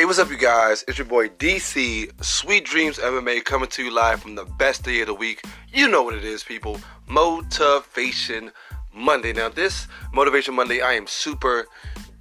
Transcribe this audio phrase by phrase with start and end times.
[0.00, 0.82] Hey, what's up, you guys?
[0.88, 5.02] It's your boy DC, Sweet Dreams MMA, coming to you live from the best day
[5.02, 5.44] of the week.
[5.70, 6.80] You know what it is, people.
[7.06, 8.50] Motivation
[8.94, 9.34] Monday.
[9.34, 11.66] Now, this Motivation Monday, I am super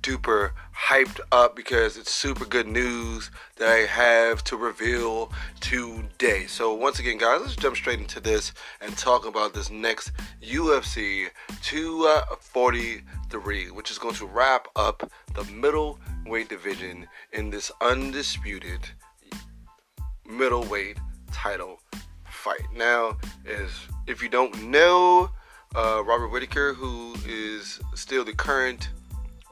[0.02, 6.48] duper hyped up because it's super good news that I have to reveal today.
[6.48, 8.52] So, once again, guys, let's jump straight into this
[8.82, 10.12] and talk about this next
[10.44, 11.28] UFC
[13.30, 18.80] 243, which is going to wrap up the middleweight division in this undisputed
[20.28, 20.98] middleweight
[21.32, 21.80] title
[22.26, 22.62] fight.
[22.76, 23.72] Now, is
[24.08, 25.30] if you don't know,
[25.76, 28.90] uh, Robert Whitaker, who is still the current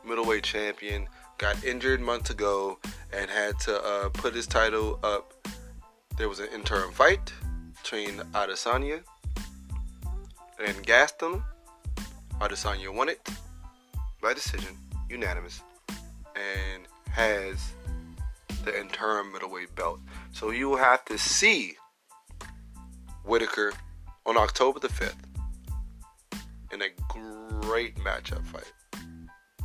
[0.06, 2.80] middleweight champion, got injured months ago
[3.14, 5.34] and had to uh, put his title up.
[6.18, 7.32] There was an interim fight
[7.84, 9.02] between Adesanya
[10.66, 11.44] and Gaston.
[12.40, 13.28] Adesanya won it
[14.22, 14.76] by decision,
[15.10, 15.62] unanimous,
[16.36, 17.74] and has
[18.64, 20.00] the interim middleweight belt.
[20.32, 21.76] So you will have to see
[23.24, 23.74] Whitaker
[24.26, 25.16] on October the 5th
[26.72, 28.72] in a great matchup fight.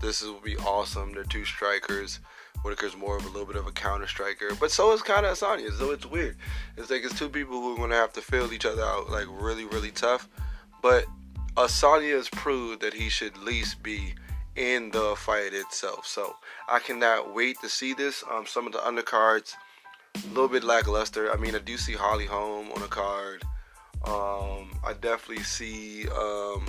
[0.00, 1.12] This will be awesome.
[1.12, 2.20] They're two strikers.
[2.62, 5.36] Whitaker's more of a little bit of a counter striker, but so is kind of
[5.36, 5.76] Asanya.
[5.78, 6.36] So it's weird.
[6.76, 9.10] It's like it's two people who are going to have to fill each other out
[9.10, 10.28] like really, really tough.
[10.80, 11.06] But
[11.56, 14.14] Asanya has proved that he should at least be
[14.56, 16.06] in the fight itself.
[16.06, 16.36] So
[16.68, 18.22] I cannot wait to see this.
[18.30, 19.54] Um, some of the undercards,
[20.14, 21.32] a little bit lackluster.
[21.32, 23.44] I mean, I do see Holly Holm on the card.
[24.04, 26.66] Um, I definitely see um,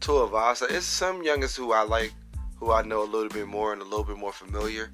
[0.00, 0.70] Tuivasa.
[0.70, 2.12] It's some youngest who I like
[2.56, 4.90] who I know a little bit more and a little bit more familiar.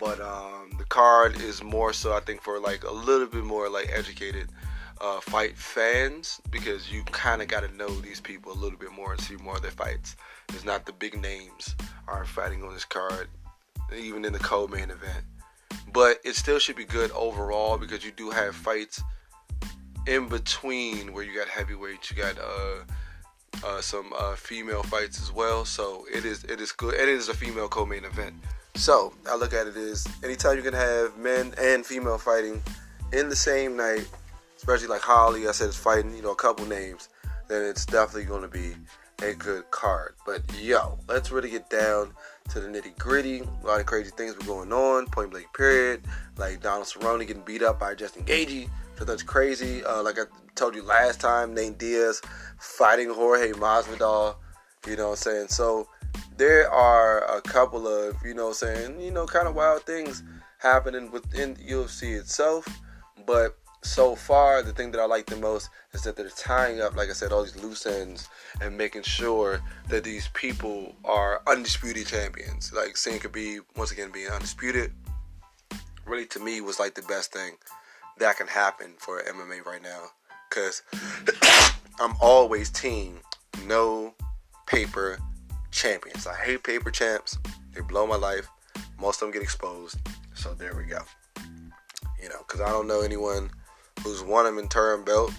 [0.00, 3.68] But um, the card is more so I think for like a little bit more
[3.68, 4.48] like educated
[5.00, 8.92] uh, fight fans because you kind of got to know these people a little bit
[8.92, 10.16] more and see more of their fights.
[10.50, 13.28] It's not the big names are fighting on this card,
[13.96, 15.24] even in the co-main event.
[15.92, 19.02] But it still should be good overall because you do have fights
[20.06, 25.32] in between where you got heavyweights, you got uh, uh, some uh, female fights as
[25.32, 25.64] well.
[25.64, 26.94] So it is it is good.
[26.94, 28.34] And it is a female co-main event.
[28.74, 32.62] So I look at it as anytime you can have men and female fighting
[33.12, 34.06] in the same night,
[34.58, 37.08] especially like Holly, I said, is fighting you know a couple names,
[37.48, 38.74] then it's definitely going to be
[39.22, 40.14] a good card.
[40.26, 42.12] But yo, let's really get down
[42.50, 43.40] to the nitty gritty.
[43.40, 45.06] A lot of crazy things were going on.
[45.06, 46.02] Point blank period.
[46.36, 48.68] Like Donald Cerrone getting beat up by Justin Gaethje.
[48.98, 49.84] So that's crazy.
[49.84, 50.24] Uh, like I
[50.54, 52.20] told you last time, Nate Diaz
[52.58, 54.36] fighting Jorge Masvidal.
[54.86, 55.48] You know what I'm saying?
[55.48, 55.88] So
[56.36, 59.82] there are a couple of, you know what I'm saying, you know, kind of wild
[59.82, 60.22] things
[60.58, 62.66] happening within UFC itself.
[63.26, 66.96] But so far, the thing that I like the most is that they're tying up,
[66.96, 68.28] like I said, all these loose ends
[68.60, 72.72] and making sure that these people are undisputed champions.
[72.72, 74.92] Like Sam be once again, being undisputed,
[76.06, 77.52] really to me was like the best thing
[78.18, 80.06] that can happen for MMA right now.
[80.48, 80.82] Because
[82.00, 83.20] I'm always team
[83.66, 84.14] no
[84.66, 85.18] paper
[85.70, 86.26] champions.
[86.26, 87.38] I hate paper champs.
[87.74, 88.48] They blow my life.
[88.98, 89.98] Most of them get exposed.
[90.34, 91.00] So there we go.
[92.20, 93.50] You know, because I don't know anyone
[94.02, 95.32] who's won an interim belt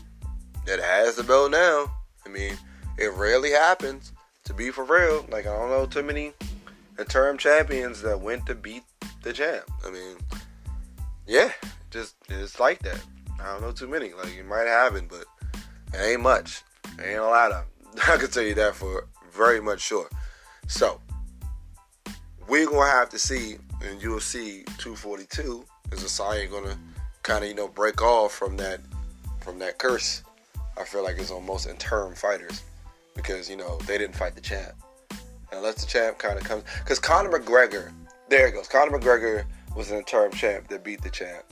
[0.65, 1.91] that has the belt now.
[2.25, 2.53] I mean,
[2.97, 4.13] it rarely happens.
[4.45, 6.33] To be for real, like I don't know too many
[6.97, 8.83] interim champions that went to beat
[9.21, 9.63] the champ.
[9.85, 10.17] I mean,
[11.27, 11.51] yeah,
[11.91, 12.99] just it's like that.
[13.39, 14.11] I don't know too many.
[14.13, 15.25] Like it might happen, but
[15.93, 16.63] it ain't much.
[16.97, 17.65] It ain't a lot of.
[18.07, 20.09] I can tell you that for very much sure.
[20.67, 20.99] So
[22.47, 26.77] we're gonna have to see in UFC 242 is Asanya gonna
[27.23, 28.81] kind of you know break off from that
[29.41, 30.23] from that curse.
[30.77, 32.63] I feel like it's on most interim fighters
[33.15, 34.73] because you know they didn't fight the champ.
[35.51, 37.91] Unless the champ kind of comes, because Conor McGregor,
[38.29, 38.67] there it goes.
[38.67, 41.43] Conor McGregor was an interim champ that beat the champ.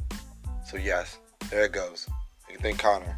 [0.65, 1.17] So yes,
[1.49, 2.07] there it goes.
[2.47, 3.17] You can think Conor.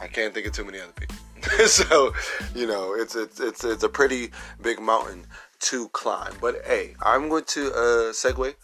[0.00, 1.16] I can't think of too many other people.
[1.66, 2.12] so,
[2.54, 4.30] you know, it's it's it's it's a pretty
[4.62, 5.26] big mountain
[5.60, 6.32] to climb.
[6.40, 8.54] But hey, I'm going to uh, segue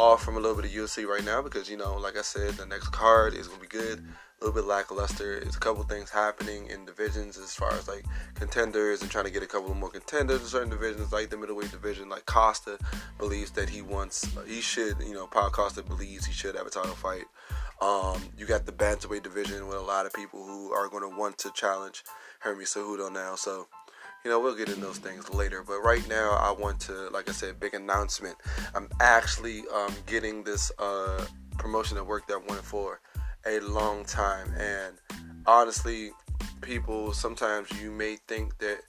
[0.00, 2.54] off from a little bit of UFC right now because you know, like I said,
[2.54, 3.98] the next card is gonna be good.
[3.98, 5.36] A little bit lackluster.
[5.36, 9.30] It's a couple things happening in divisions as far as like contenders and trying to
[9.30, 12.08] get a couple more contenders in certain divisions, like the middleweight division.
[12.08, 12.78] Like Costa
[13.18, 16.70] believes that he wants, he should, you know, Paul Costa believes he should have a
[16.70, 17.24] title fight.
[17.82, 21.14] Um, you got the bantamweight division with a lot of people who are going to
[21.14, 22.02] want to challenge
[22.38, 23.34] Hermes Cejudo now.
[23.34, 23.68] So
[24.24, 25.64] you know, we'll get in those things later.
[25.66, 28.36] But right now, I want to, like I said, big announcement.
[28.74, 31.24] I'm actually um, getting this uh,
[31.58, 33.00] promotion at work that I wanted for
[33.46, 34.52] a long time.
[34.58, 34.96] And
[35.46, 36.10] honestly,
[36.60, 38.80] people, sometimes you may think that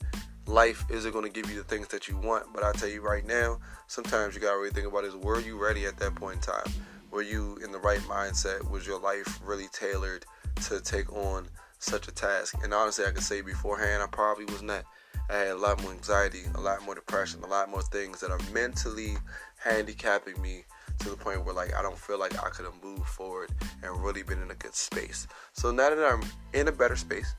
[0.46, 2.52] life isn't going to give you the things that you want.
[2.52, 5.40] But I tell you right now, sometimes you got to really think about is were
[5.40, 6.72] you ready at that point in time?
[7.10, 8.68] Were you in the right mindset?
[8.70, 10.24] Was your life really tailored
[10.66, 11.48] to take on
[11.78, 12.54] such a task?
[12.62, 14.84] And honestly, I can say beforehand, I probably was not.
[15.30, 18.30] I had a lot more anxiety, a lot more depression, a lot more things that
[18.30, 19.16] are mentally
[19.58, 20.64] handicapping me
[20.98, 23.50] to the point where like I don't feel like I could have moved forward
[23.82, 25.26] and really been in a good space.
[25.52, 26.22] So now that I'm
[26.52, 27.34] in a better space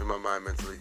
[0.00, 0.78] in my mind mentally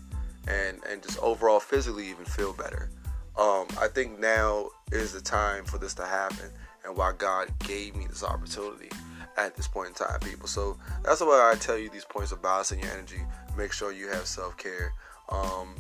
[0.48, 2.90] and and just overall physically even feel better.
[3.38, 6.50] Um, I think now is the time for this to happen
[6.84, 8.90] and why God gave me this opportunity
[9.38, 10.48] at this point in time, people.
[10.48, 13.22] So that's why I tell you these points of balancing your energy.
[13.56, 14.94] Make sure you have self care.
[15.30, 15.76] Um,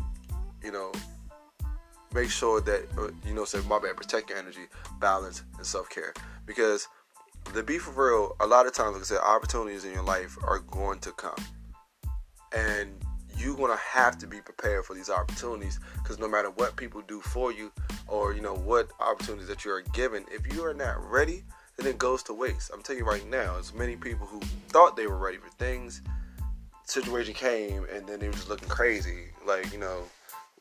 [0.67, 0.91] you know,
[2.13, 4.67] make sure that uh, you know, say my bad, protect your energy,
[4.99, 6.13] balance, and self care.
[6.45, 6.89] Because
[7.53, 10.37] the be for real, a lot of times, like I said, opportunities in your life
[10.43, 11.39] are going to come,
[12.53, 12.91] and
[13.37, 15.79] you're gonna have to be prepared for these opportunities.
[16.03, 17.71] Because no matter what people do for you,
[18.09, 21.45] or you know what opportunities that you are given, if you are not ready,
[21.77, 22.71] then it goes to waste.
[22.73, 26.01] I'm telling you right now, as many people who thought they were ready for things,
[26.83, 30.03] situation came, and then they were just looking crazy, like you know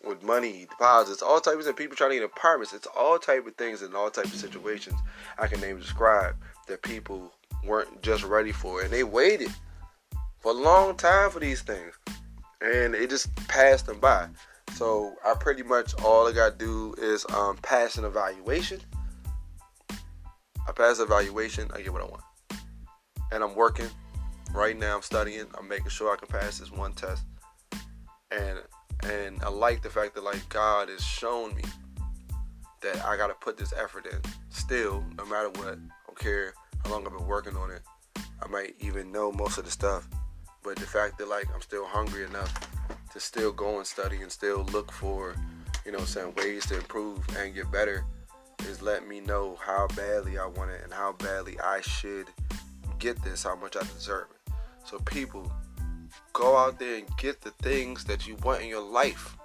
[0.06, 2.73] with money, deposits, all types of people trying to get apartments.
[2.73, 4.99] It's all type of things and all type of situations
[5.38, 6.37] I can name describe
[6.69, 7.32] that people
[7.64, 9.50] weren't just ready for, and they waited
[10.41, 11.94] for a long time for these things,
[12.61, 14.29] and it just passed them by.
[14.75, 18.81] So I pretty much all I got to do is um, pass an evaluation.
[19.91, 22.23] I pass the evaluation, I get what I want,
[23.32, 23.88] and I'm working
[24.53, 24.97] right now.
[24.97, 25.47] I'm studying.
[25.58, 27.25] I'm making sure I can pass this one test,
[28.31, 28.58] and
[29.11, 31.62] and I like the fact that like God has shown me
[32.82, 34.19] that I gotta put this effort in.
[34.50, 36.55] Still, no matter what, I don't care
[36.85, 37.82] how long I've been working on it.
[38.43, 40.08] I might even know most of the stuff,
[40.62, 42.53] but the fact that like I'm still hungry enough
[43.12, 45.35] to still go and study and still look for,
[45.85, 48.05] you know, some ways to improve and get better
[48.69, 52.29] is letting me know how badly I want it and how badly I should
[52.99, 54.53] get this, how much I deserve it.
[54.85, 55.50] So people,
[56.36, 59.38] Go out there and get the things that you want in your life.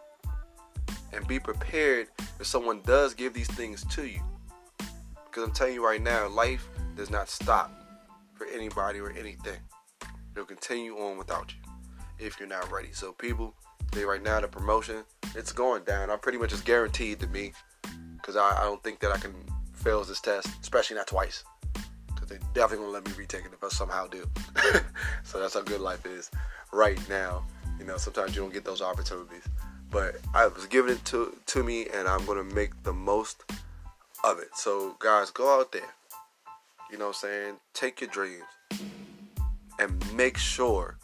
[1.13, 4.19] And be prepared if someone does give these things to you.
[5.25, 6.67] Because I'm telling you right now, life
[6.97, 7.71] does not stop
[8.33, 9.59] for anybody or anything.
[10.33, 11.71] It'll continue on without you
[12.19, 12.89] if you're not ready.
[12.91, 13.55] So people,
[13.93, 16.09] they right now the promotion, it's going down.
[16.09, 17.53] I'm pretty much it's guaranteed to me.
[18.17, 19.33] Because I, I don't think that I can
[19.73, 21.45] fail this test, especially not twice
[22.31, 24.25] they definitely gonna let me retake it if I somehow do.
[25.23, 26.31] so that's how good life is
[26.71, 27.43] right now.
[27.77, 29.43] You know, sometimes you don't get those opportunities,
[29.89, 33.43] but I was given it to to me, and I'm gonna make the most
[34.23, 34.55] of it.
[34.55, 35.93] So guys, go out there.
[36.91, 38.43] You know, what I'm saying take your dreams
[39.79, 40.97] and make sure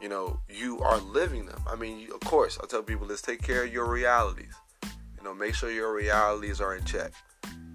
[0.00, 1.62] you know you are living them.
[1.66, 4.54] I mean, of course, I tell people let's take care of your realities.
[4.82, 7.12] You know, make sure your realities are in check.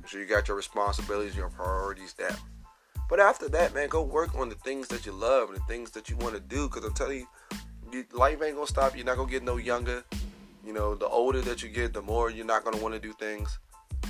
[0.02, 2.38] Make sure you got your responsibilities your priorities down.
[3.10, 5.92] But after that, man, go work on the things that you love and the things
[5.92, 6.68] that you want to do.
[6.68, 7.28] Because I'm telling
[7.92, 8.96] you, life ain't gonna stop.
[8.96, 10.04] You're not gonna get no younger.
[10.66, 13.14] You know, the older that you get, the more you're not gonna want to do
[13.14, 13.60] things.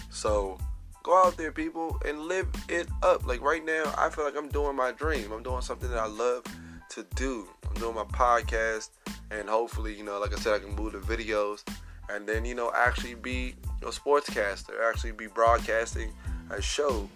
[0.10, 0.58] So
[1.04, 3.28] go out there, people, and live it up.
[3.28, 5.32] Like right now, I feel like I'm doing my dream.
[5.32, 6.44] I'm doing something that I love
[6.92, 7.48] to do.
[7.68, 8.90] I'm doing my podcast,
[9.30, 11.64] and hopefully, you know, like I said, I can move the videos,
[12.10, 16.14] and then you know, actually be a sportscaster, actually be broadcasting
[16.50, 17.10] a show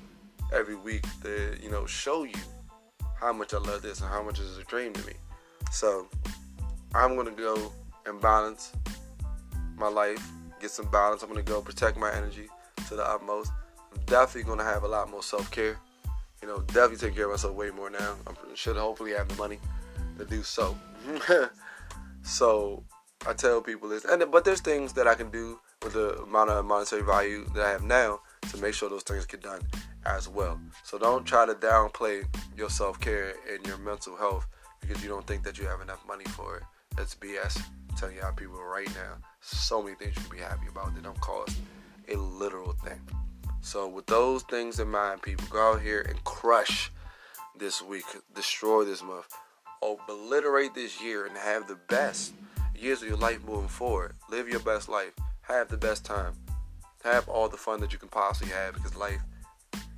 [0.53, 2.33] every week to you know show you
[3.19, 5.13] how much I love this and how much is a dream to me.
[5.71, 6.07] So
[6.95, 7.71] I'm gonna go
[8.05, 8.71] and balance
[9.77, 10.25] my life,
[10.59, 11.21] get some balance.
[11.21, 12.47] I'm gonna go protect my energy
[12.87, 13.51] to the utmost.
[13.91, 15.77] I'm definitely gonna have a lot more self care.
[16.41, 18.15] You know, definitely take care of myself way more now.
[18.25, 19.59] I should hopefully have the money
[20.17, 20.77] to do so.
[22.23, 22.83] so
[23.27, 26.49] I tell people this, and but there's things that I can do with the amount
[26.49, 29.61] of monetary value that I have now to make sure those things get done
[30.09, 30.59] as well.
[30.83, 32.25] So don't try to downplay
[32.57, 34.47] your self care and your mental health
[34.81, 36.63] because you don't think that you have enough money for it.
[36.97, 37.61] That's BS.
[37.89, 41.03] I'm telling y'all people right now, so many things you can be happy about that
[41.03, 41.57] don't cost
[42.07, 42.99] a literal thing.
[43.61, 46.91] So with those things in mind, people go out here and crush
[47.57, 49.27] this week, destroy this month,
[49.83, 52.33] obliterate this year, and have the best
[52.75, 54.13] years of your life moving forward.
[54.29, 55.11] Live your best life.
[55.41, 56.33] Have the best time.
[57.03, 59.21] Have all the fun that you can possibly have because life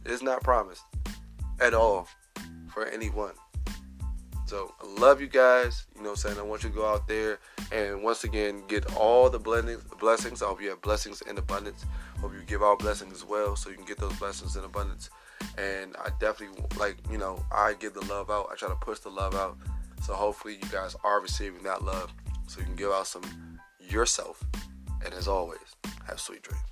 [0.05, 0.83] is not promised
[1.59, 2.07] at all
[2.73, 3.33] for anyone.
[4.45, 5.85] So I love you guys.
[5.95, 6.39] You know what I'm saying?
[6.39, 7.39] I want you to go out there
[7.71, 10.41] and once again get all the blessings.
[10.41, 11.85] I hope you have blessings in abundance.
[12.19, 15.09] Hope you give out blessings as well so you can get those blessings in abundance.
[15.57, 18.49] And I definitely like, you know, I give the love out.
[18.51, 19.57] I try to push the love out.
[20.03, 22.11] So hopefully you guys are receiving that love
[22.47, 23.23] so you can give out some
[23.79, 24.43] yourself
[25.05, 25.59] And as always,
[26.07, 26.70] have sweet dreams.